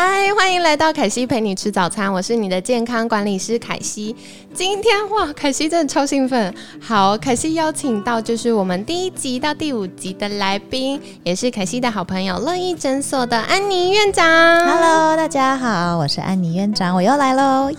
[0.00, 4.14] 嗨，欢迎来到凯西陪你吃早餐，我是你的健康管理师凯西。
[4.54, 6.54] 今天哇，凯西真的超兴奋。
[6.80, 14.24] 好，凯西邀请到就是我们第一集到第五集的来宾，也是凯西的好朋友乐意诊所的安妮院长。
[14.24, 17.78] Hello，大家好，我是安妮院长，我又来喽，耶！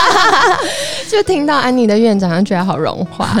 [1.10, 3.36] 就听到安妮的院长，就觉得好融化。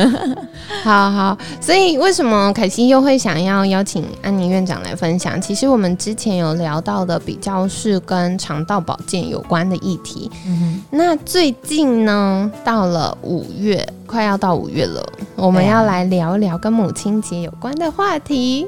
[0.82, 5.40] 好好，所以为什么凯西又会想要邀请安妮院长来分享？
[5.40, 10.30] 其实我们之前有聊到的比较是跟肠道保健有关的议题。
[10.46, 18.66] 嗯那最近呢，到了五月，快要到五月了，我们要来聊一聊跟母亲节有关的话题。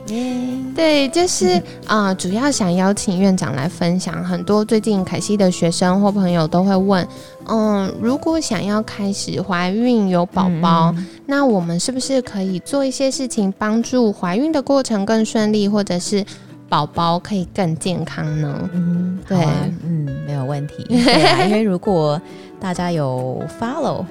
[0.74, 7.06] 对，就是 啊、呃主要想邀请院长来分享很多最近凯西的学生或朋友都会问，
[7.46, 16.24] 嗯，如果想要开始怀孕有宝宝，嗯那我们是不是可以做一些事情帮助怀孕的过程更顺利，或者是
[16.68, 18.70] 宝宝可以更健康呢？
[18.72, 19.52] 嗯，对啊
[19.84, 20.86] 嗯，没有问题。
[20.88, 22.20] 因为如果
[22.60, 24.04] 大家有 follow，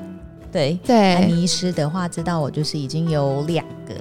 [0.51, 0.79] 对。
[0.87, 3.93] 安对妮医师的话，知道我就是已经有两个，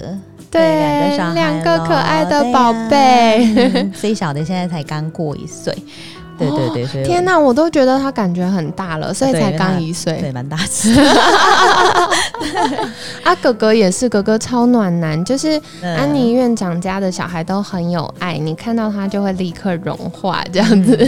[0.50, 3.54] 对，两个两个可咯爱的对宝啊贝。
[3.56, 5.74] 嗯最小的现在才刚过一岁，
[6.38, 10.18] 对对对，所以天哪，我都觉得他感觉很大了，所以才刚一岁。
[10.20, 11.02] 对，蛮大只的。
[13.24, 20.96] 啊，哥哥也是，哥哥超暖男，就是嗯安妮院长家的小孩都很有爱，你看到他就会立刻融化这样子。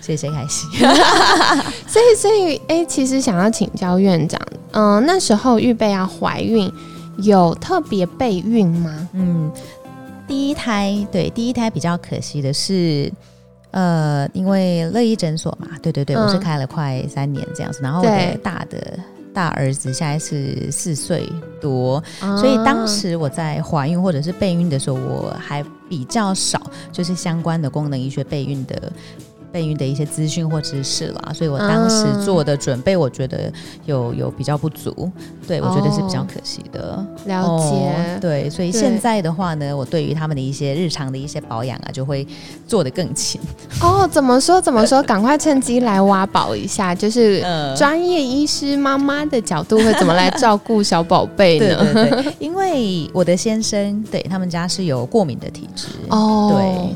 [0.00, 0.68] 谢谢开心。
[1.86, 4.40] 所以，所以，哎、其实想要请教院长，
[4.72, 6.70] 嗯、那时候预备要怀孕，
[7.18, 9.08] 有特别备孕吗？
[9.12, 9.50] 嗯，
[10.26, 13.12] 第一胎对第一胎比较可惜的是，
[13.72, 18.98] 呃，因为乐医诊所嘛，对对对，嗯我是开了快三年这样子，然后我的大的
[19.34, 21.28] 大儿子现在是四岁
[21.60, 26.60] 多，所以当时我在怀孕或者是备孕的时候，我还比较少
[26.92, 28.92] 就是相关的功能医学备孕的。
[29.52, 33.52] 备孕的一些资讯或知识啦，所以我当时嗯做的准备，我觉得
[33.84, 35.10] 有有比较不足，
[35.46, 37.04] 对我觉得是比较哦可惜的。
[37.26, 42.26] 了解，哦对，所以现在的话呢，我对于他们的一些日常的一些保养啊，就会
[42.66, 43.40] 做的更勤。
[43.82, 45.02] 哦，怎么说怎么说？
[45.02, 51.92] 赶快趁机来挖宝一下， 就是呃专业医师妈妈的角度会怎么来照顾小宝贝对呢？
[51.94, 56.52] 对对，因为我的先生对他们家是有过敏的体质，哦，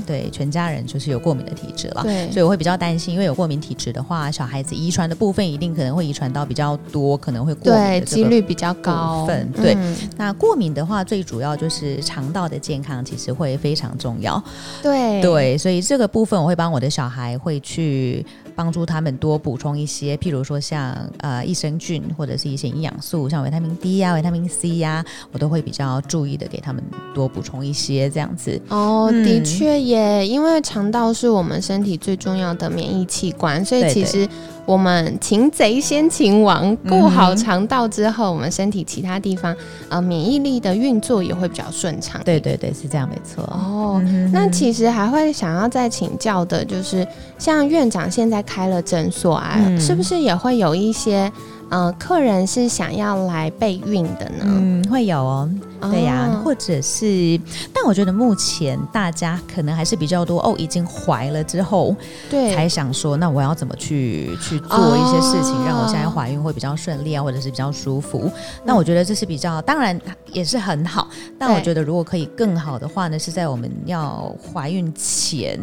[0.06, 2.02] 对对，全家人就是有过敏的体质啦。
[2.02, 9.96] 对所以我会比较担心，因为有过敏体质的话，小孩子遗传的部分一定可能会遗传到比较多，可能会过敏几率比较高对嗯。
[10.16, 14.42] 那过敏的话，最主要就是肠道的健康，其实会非常重要。
[14.82, 15.22] 对。
[15.22, 26.82] 对，所以这个部分我会帮我的小孩会去帮助他们多补充一些，譬如说像呃益生菌或者是一些营养素，像维他命 D 呀、维他命 C 呀、我都会比较注意的给他们
[27.14, 28.60] 多补充一些这样子。
[28.68, 34.28] 哦，嗯的确耶，因为肠道是我们身体最重要的免疫器官，所以其实
[34.66, 39.54] 我们擒贼先擒王，顾好肠道之后，我们身体其他地方
[39.88, 42.20] 呃免疫力的运作也会比较顺畅。
[42.24, 43.44] 对对对，是这样没错。
[43.44, 44.02] 哦，
[44.32, 47.06] 那其实还会想要再请教的，就是
[47.38, 51.30] 像院长现在开了诊所啊，嗯是不是也会有一些
[51.70, 54.44] 呃客人是想要来备孕的呢？
[54.44, 57.40] 嗯，会有哦，对呀、哦或者是，
[57.72, 61.94] 但我觉得目前大家可能还是比较多哦，已经怀了之后
[62.30, 68.30] 对，才想说，那我要怎么去去做一些事情，哦让我现在怀孕会比较顺利啊，或者是比较舒服。
[68.64, 69.98] 那我觉得这是比较，当然
[70.32, 71.08] 也是很好，
[71.38, 75.58] 但我觉得如果可以更好的话呢，是在我们要怀孕前。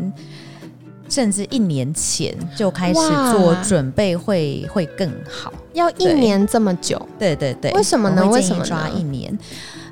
[1.12, 3.00] 甚至一年前就开始
[3.34, 5.52] 做准备会会更好。
[5.74, 9.38] 要一年这么久，对对对，为什么呢为什么抓一年？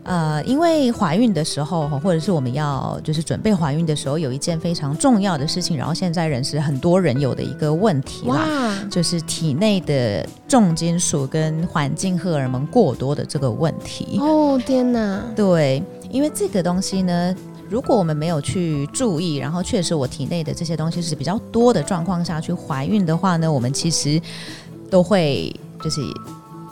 [0.03, 14.17] 呃，因为怀孕的时候，或者是我们要就是准备怀孕的时候，有一件非常重要的事情，然后现在人是很多人有的一个问题啦，就是体内的重金属跟环境荷尔蒙过多的这个问题。
[14.19, 17.35] 哦天哪，对，因为这个东西呢，
[17.69, 24.19] 如果我们没有去注意，然后确实我体内的这些东西是比较多的状况下去怀孕的话呢，我们其实
[24.89, 26.01] 都会就是。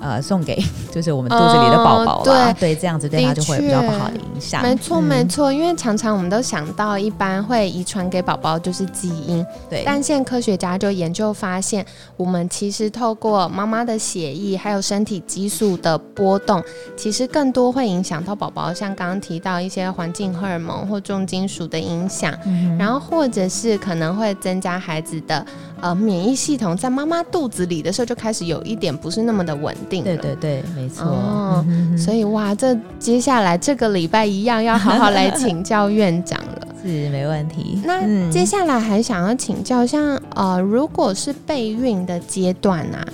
[0.08, 0.58] 呃，呃送给
[0.92, 4.62] 就是我们肚子里的宝宝啦，哦对，这样子对他就会比较不好的影响。
[4.62, 16.64] 没错，嗯没错，因为常常我们都想到，一般会遗传给宝宝就是基因，对，但现在科学家就研究发现，我们其实透过妈妈的血液还有身体激素的波动，
[16.96, 25.46] 其实更多会影响到宝宝，像刚刚提到一些环境荷尔蒙或重金属的影响，嗯然后或者是可能会增加孩子的
[25.82, 30.06] 呃免疫系统，在妈妈肚子里的时候就开始有一点不是那么的稳定了。
[30.06, 31.06] 对对对，没错。
[31.06, 36.68] 哦嗯所以哇，这接下来这个礼拜一样要好好来请教院长了。
[36.84, 37.82] 是没问题。
[37.84, 43.06] 那嗯接下来还想要请教，像呃，如果是备孕的阶段啊，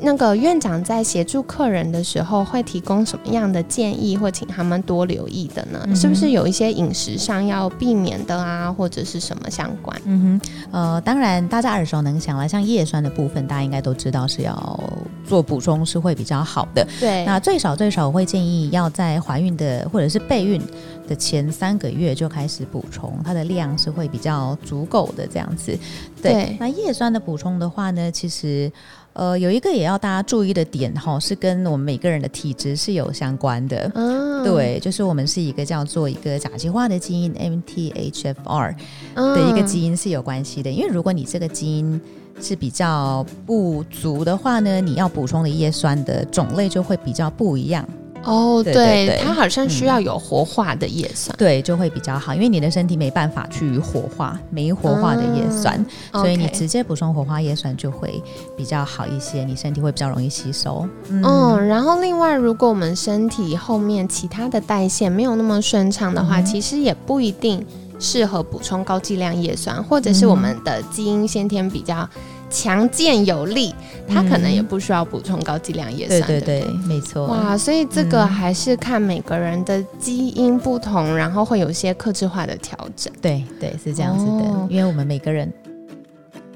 [0.00, 5.80] 那个院长在协助客人的时候，会提供什么样的建议，或请他们多留意的呢？
[5.86, 9.98] 嗯是不是有一些饮食上要避免的啊，或者是什么相关？
[10.04, 14.80] 嗯哼，呃，当然大家耳熟能详了，像叶酸的部分，大家应该都知道是要
[15.26, 16.86] 做补充是会比较好的。
[17.00, 20.60] 对，那最少最少我会建议要在怀孕的或者是备孕
[21.08, 25.76] 的前三个月就开始补充，它的量是会比较足够的这样子。
[26.20, 28.70] 对，对那叶酸的补充的话呢，其实。
[29.16, 33.90] 呃，有一个也要大家注意的点哈，是跟我们每个人的体质是有相关的。
[33.94, 38.74] 嗯，对，就是我们是一个叫做一个甲基化的基因 MTHFR
[39.14, 41.98] 嗯的一个基因是有关系的，因为如果你这个基因
[42.42, 47.88] 是比较不足的话呢，你要补充的叶酸的种类就会比较不一样，
[48.26, 49.22] 哦，对对，对对。
[49.24, 58.22] 它好像需要有活化的叶酸，对，就会比较好，因为你的身体没办法去活化没活化的叶酸，所以你直接补充活化叶酸就会
[58.56, 60.86] 比较好一些，你身体会比较容易吸收。
[61.08, 67.64] 嗯，然后另外，如果我们身体后面其他的代谢没有那么顺畅的话，嗯其实也不一定
[67.98, 72.08] 适合补充高剂量叶酸，或者是我们的基因先天比较
[72.48, 73.74] 强健有力，
[74.08, 76.20] 它可能也不需要补充高剂量叶酸。
[76.22, 77.26] 对对对没错。
[77.26, 83.12] 哇，所以这个嗯还是看每个人的基因不同，然后会有一些克制化的调整。
[83.20, 85.52] 对对，是这样子的，哦因为我们每个人，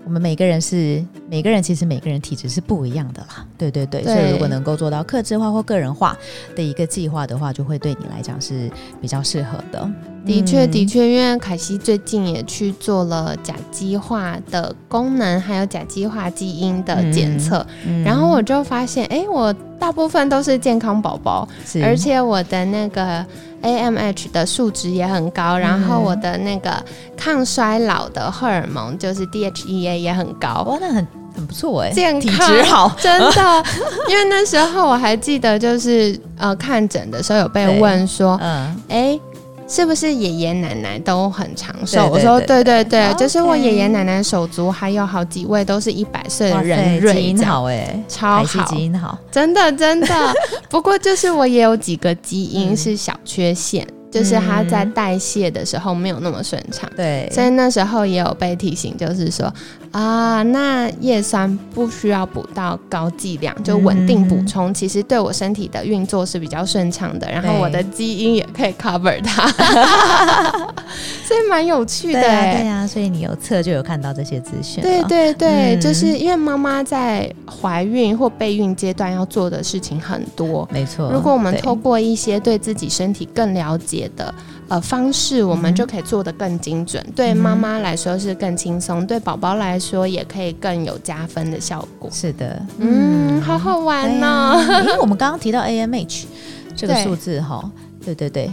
[0.04, 3.47] 我们每个人是每个人其实每个人体质是不一样的啦。
[3.56, 6.17] 对对对，对所以如果能够做到克制化或个人化
[6.56, 8.69] 的一个计划的话，就会对你来讲是
[9.00, 9.88] 比较适合的。
[10.27, 21.49] 的确，嗯的确，因为凯西最近也去做了甲基化的功能，还有甲基化基因的检测，嗯然后我就发现，哎，我大部分都是健康宝宝，
[21.82, 23.25] 而且我的那个
[23.62, 26.85] AMH 的数值也很高，然后我的那个
[27.17, 30.62] 抗衰老的荷尔蒙就是 DHEA 也很高。
[30.69, 31.06] 哇，那很
[31.40, 33.64] 很不错哎，体健康质好， 真的，
[34.08, 39.19] 因为那时候我还记得，就是呃看诊的时候有被问说，嗯，哎、
[39.66, 42.08] 是不是爷爷奶奶都很长寿？
[42.10, 43.08] 我说对对对。
[43.10, 48.64] 对，就是我爷爷奶奶手足还有好几位都是一百岁的哇人塞基因好哎，超好。
[48.64, 50.34] 基因好，真的真的。
[50.69, 52.76] 不过就是我也有几个基因嗯。
[52.76, 56.90] 是小缺陷，就是它在代谢的时候没有那么顺畅。
[56.96, 59.52] 对，所以那时候也有被提醒，就是说
[59.92, 69.48] 啊，那叶酸不需要补到高剂量，就稳定补充，其实对我身体的运作是比较顺畅的，然后我的基因也可以 cover 它，
[71.25, 80.69] 所以蛮有趣的对啊欸对啊，所以你有测就有看到这些资讯了，对对对，嗯就是因为妈妈在怀孕或备孕阶段要做的事情很多。
[80.72, 81.10] 没错。
[81.12, 84.32] 如果我们对透过一些对自己身体更了解的
[84.70, 87.05] 呃方式，我们嗯就可以做得更精准。
[87.14, 92.08] 对嗯妈妈来说是更轻松，对宝宝来说也可以更有加分的效果。
[92.12, 96.24] 是的，嗯，好好玩对呢、啊因为我们刚刚提到 AMH
[96.77, 97.69] 这个数字哈，
[98.05, 98.50] 对对对，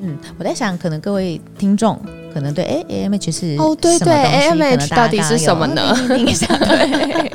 [0.00, 2.00] 嗯，我在想，可能各位听众
[2.32, 5.94] 可能对哎 AMH 是哦对对 AMH 到底是什么呢？
[5.94, 7.32] 叮叮叮一下对。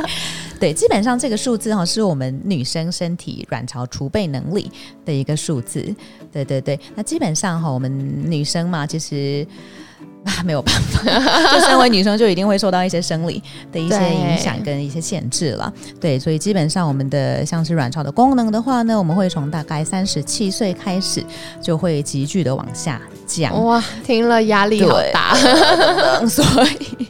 [0.59, 4.71] 对，基本上这个数字哈是我们女生身体卵巢储备能力
[5.05, 5.93] 的一个数字。
[6.31, 9.45] 对对对，那基本上哈，我们女生嘛，其实
[10.25, 11.01] 啊没有办法，
[11.53, 15.71] 就身为女生就一定会受到一些生理的一些影响跟一些限制了。
[15.99, 21.23] 对，所以基本上我们的像是卵巢的功能的话呢，我们会从大概三十七岁开始
[21.61, 23.63] 就会急剧的往下降。
[23.63, 25.33] 哇，听了压力好大。
[26.27, 26.43] 所
[26.79, 27.07] 以。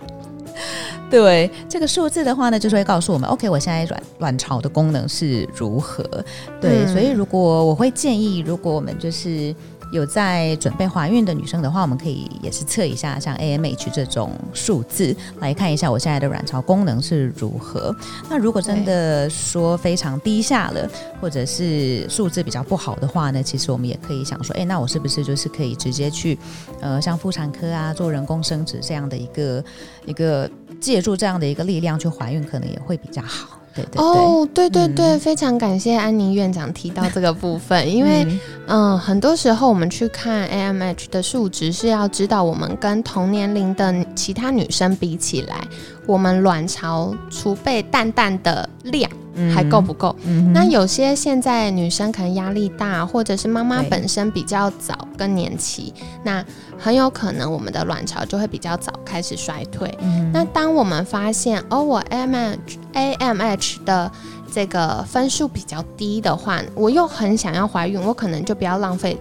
[1.09, 6.03] 对这个数字的话呢，就是会告诉我们，OK，我现在卵卵巢的功能是如何。
[6.59, 9.55] 对，嗯所以如果我会建议，如果我们就是
[9.91, 17.95] 有在准备怀孕的女生的话，我们可以也是测一下像 AMH 这种数字，来看一下我现在的卵巢功能是如何。
[18.29, 20.89] 那如果真的说非常低下了，
[21.21, 26.37] 或者是数字比较不好的话呢，其实我们也可以想说，哎，那我是不是就是可以直接去
[26.81, 29.63] 呃像妇产科啊做人工生殖这样的一个
[30.05, 33.59] 一个借助这样的一个力量去怀孕，可能也会比较好。
[33.85, 38.25] 对对哦，对对对，非常感谢安宁院长提到这个部分， 因为
[38.67, 45.65] 嗯，很多时候我们去看 AMH 的数值是要知道我们跟同年龄的其他女生比起来，
[46.07, 49.09] 我们卵巢储备蛋蛋的量。
[49.53, 50.15] 还够不够？
[50.51, 56.43] 那有些现在女生可能压力大，或者是妈妈本身比较早更年期，那
[56.75, 59.95] 很有可能我们的卵巢就会比较早开始衰退。
[60.33, 62.57] 那当我们发现哦，我 AMH
[62.93, 64.11] AMH 的
[64.51, 69.15] 这个分数比较低的话，我又很想要怀孕，我可能就不要浪费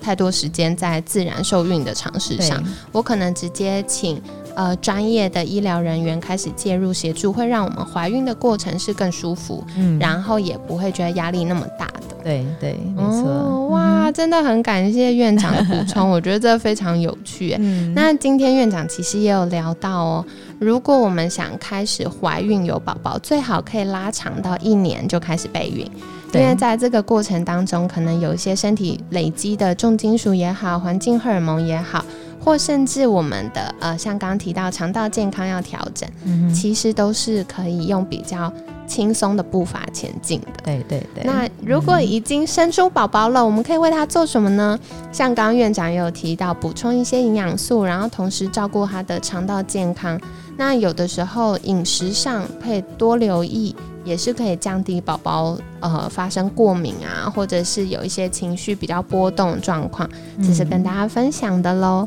[0.00, 4.20] 太多时间在自然受孕的尝试上，我可能直接请。
[4.56, 12.16] 呃，专业的医疗人员开始介入协助，会让我们怀孕的过程是更舒服，嗯，然后也不会觉得压力那么大的。
[12.22, 13.68] 对对，没错。
[13.68, 17.56] 哇，真的很感谢院长的补充，我觉得这非常有趣。
[17.62, 20.26] 嗯，那今天院长其实也有聊到哦，
[20.58, 25.88] 如果我们想开始怀孕有宝宝，最好可以拉长到一年就开始备孕，
[26.34, 32.04] 因为在这个过程当中，可能有一些身体累积的重金属也好，环境荷尔蒙也好。
[32.42, 36.08] 或甚至我们的呃，像刚刚提到肠道健康要调整，
[36.54, 38.50] 其实都是可以用比较
[38.86, 40.46] 轻松的步伐前进的。
[40.64, 41.22] 对对对。
[41.22, 44.78] 那如果已经生出宝宝了，我们可以为他做什么呢？
[45.12, 50.18] 像刚刚院长也有提到，补充一些营养素，然后同时照顾他的肠道健康。
[50.60, 53.74] 那有的时候饮食上可以多留意，
[54.04, 60.06] 也是可以降低宝宝呃发生过敏啊，或者是有一些情绪比较波动状况，
[60.44, 62.06] 这是跟大家分享的喽。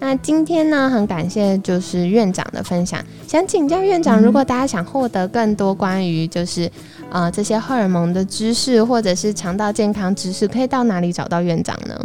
[0.00, 3.02] 那今天呢，很感谢就是院长的分享。
[3.26, 6.70] 想请教院长，如果大家想获得更多关于就是
[7.08, 11.98] 呃这些荷尔蒙的知识，或者是肠道健康知识，可以到哪里找到院长呢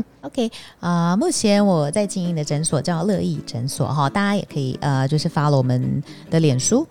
[0.80, 6.86] 啊，目前我在经营的诊所叫乐意诊所哈，大家也可以呃就是发了我们的脸书。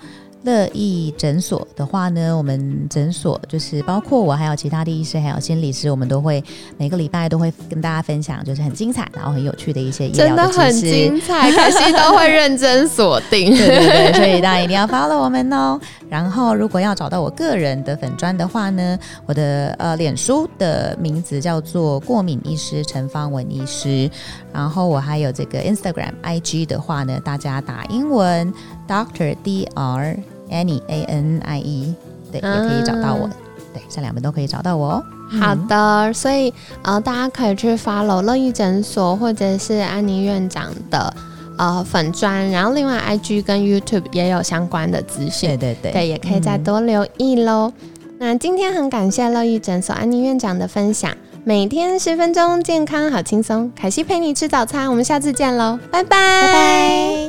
[0.44, 6.42] 乐意诊所的话呢，我们诊所就是包括我，还有其他的医师，还有心理师，我们都会
[6.76, 10.56] 每个礼拜都会跟大家分享，就是很精彩，然后很有趣的一些医疗的知识。
[10.56, 13.50] 真的很精彩，可惜都会认真锁定。
[13.50, 15.78] 对对对，所以大家一定要 follow 我们哦。
[16.08, 24.08] 然后，如果要找到我个人的粉砖的话呢，我的呃脸书的名字叫做过敏医师陈方文医师。
[24.52, 28.52] 然后我还有这个 Instagram IG 的话呢，大家打英文。
[28.88, 30.16] Doctor D R
[30.50, 31.94] Annie A N I E，
[32.32, 33.28] 对，也可以找到我。
[33.74, 35.04] 对，这两边都可以找到我哦。
[35.38, 36.52] 好的，所以
[36.82, 41.14] 呃，大家可以去 follow 乐意诊所或者是安妮院长的
[41.58, 45.50] 呃粉砖，然后另外 I G 跟 YouTube 也有相关的资讯。
[45.50, 47.70] 对对对，对，也可以再多留意喽。
[48.18, 51.14] 那今天很感谢乐意诊所安妮院长的分享，
[51.44, 53.70] 每天十分钟，健康好轻松。
[53.76, 57.27] 凯西陪你吃早餐，我们下次见喽，拜拜，拜拜。